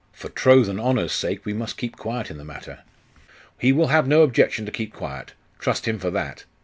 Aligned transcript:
For 0.13 0.29
troth 0.29 0.67
and 0.67 0.79
honour's 0.81 1.11
sake, 1.11 1.41
he 1.45 1.53
must 1.53 1.77
keep 1.77 1.95
quiet 1.95 2.31
in 2.31 2.39
the 2.39 2.43
matter.' 2.43 2.79
'He 3.59 3.71
will 3.71 3.89
have 3.89 4.07
no 4.07 4.23
objection 4.23 4.65
to 4.65 4.71
keep 4.71 4.91
quiet 4.95 5.33
trust 5.59 5.87
him 5.87 5.99
for 5.99 6.09
that! 6.09 6.45